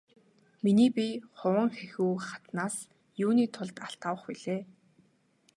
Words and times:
Миний 0.63 0.91
бие 0.95 1.15
Хуванхэхү 1.37 2.05
хатнаас 2.27 2.75
юуны 3.25 3.45
тулд 3.55 3.75
алт 3.85 4.01
авах 4.09 4.23
билээ? 4.29 4.61